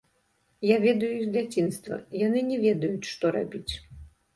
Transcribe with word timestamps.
Я 0.67 0.77
ведаю 0.85 1.11
іх 1.17 1.21
з 1.25 1.29
дзяцінства, 1.37 2.03
яны 2.25 2.45
не 2.51 2.61
ведаюць, 2.67 3.09
што 3.15 3.37
рабіць. 3.41 3.73